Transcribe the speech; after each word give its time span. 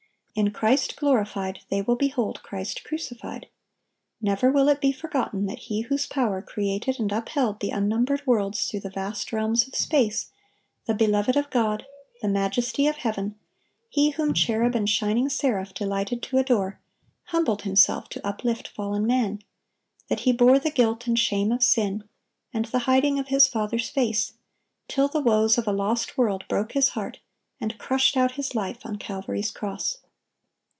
In 0.33 0.51
Christ 0.51 0.95
glorified 0.95 1.59
they 1.69 1.81
will 1.81 1.97
behold 1.97 2.41
Christ 2.41 2.85
crucified. 2.85 3.49
Never 4.21 4.49
will 4.49 4.69
it 4.69 4.79
be 4.79 4.93
forgotten 4.93 5.45
that 5.47 5.59
He 5.67 5.81
whose 5.81 6.07
power 6.07 6.41
created 6.41 7.01
and 7.01 7.11
upheld 7.11 7.59
the 7.59 7.71
unnumbered 7.71 8.25
worlds 8.25 8.65
through 8.65 8.79
the 8.79 8.89
vast 8.89 9.33
realms 9.33 9.67
of 9.67 9.75
space, 9.75 10.31
the 10.85 10.93
Beloved 10.93 11.35
of 11.35 11.49
God, 11.49 11.85
the 12.21 12.29
Majesty 12.29 12.87
of 12.87 12.95
heaven, 12.95 13.35
He 13.89 14.11
whom 14.11 14.33
cherub 14.33 14.73
and 14.73 14.89
shining 14.89 15.27
seraph 15.27 15.73
delighted 15.73 16.23
to 16.23 16.37
adore,—humbled 16.37 17.63
Himself 17.63 18.07
to 18.11 18.25
uplift 18.25 18.69
fallen 18.69 19.05
man; 19.05 19.43
that 20.07 20.21
He 20.21 20.31
bore 20.31 20.59
the 20.59 20.71
guilt 20.71 21.07
and 21.07 21.19
shame 21.19 21.51
of 21.51 21.61
sin, 21.61 22.07
and 22.53 22.63
the 22.67 22.79
hiding 22.87 23.19
of 23.19 23.27
His 23.27 23.49
Father's 23.49 23.89
face, 23.89 24.35
till 24.87 25.09
the 25.09 25.19
woes 25.19 25.57
of 25.57 25.67
a 25.67 25.73
lost 25.73 26.17
world 26.17 26.45
broke 26.47 26.71
His 26.71 26.89
heart, 26.89 27.19
and 27.59 27.77
crushed 27.77 28.15
out 28.15 28.31
His 28.37 28.55
life 28.55 28.85
on 28.85 28.95
Calvary's 28.95 29.51
cross. 29.51 29.97